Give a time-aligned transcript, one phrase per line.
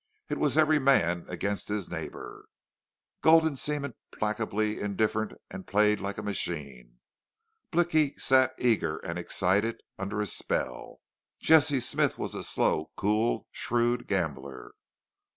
[0.29, 2.47] It was every man against his neighbor.
[3.21, 7.01] Gulden seemed implacably indifferent and played like a machine.
[7.69, 11.01] Blicky sat eager and excited, under a spell.
[11.39, 14.71] Jesse Smith was a slow, cool, shrewed gambler.